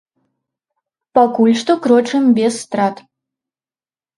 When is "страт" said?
2.65-2.95